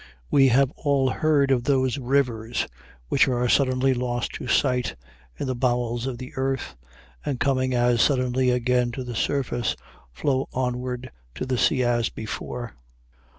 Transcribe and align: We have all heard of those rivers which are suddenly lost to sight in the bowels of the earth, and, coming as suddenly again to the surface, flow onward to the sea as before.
We 0.31 0.47
have 0.47 0.71
all 0.71 1.11
heard 1.11 1.51
of 1.51 1.65
those 1.65 1.99
rivers 1.99 2.65
which 3.09 3.27
are 3.27 3.47
suddenly 3.47 3.93
lost 3.93 4.31
to 4.33 4.47
sight 4.47 4.95
in 5.37 5.45
the 5.45 5.53
bowels 5.53 6.07
of 6.07 6.17
the 6.17 6.33
earth, 6.37 6.75
and, 7.23 7.39
coming 7.39 7.75
as 7.75 8.01
suddenly 8.01 8.49
again 8.49 8.91
to 8.93 9.03
the 9.03 9.13
surface, 9.13 9.75
flow 10.11 10.49
onward 10.53 11.11
to 11.35 11.45
the 11.45 11.55
sea 11.59 11.83
as 11.83 12.09
before. 12.09 12.73